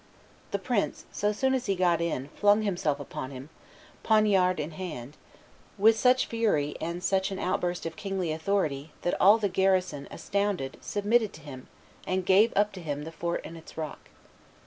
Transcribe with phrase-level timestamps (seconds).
[0.49, 3.49] The prince, so soon as he got in, flung himself upon him,
[4.01, 5.15] poniard in hand,
[5.77, 10.77] with such fury and such an outburst of kingly authority, that all the garrison, astounded,
[10.81, 11.67] submitted to him
[12.07, 14.09] and gave up to him the fort and its rock.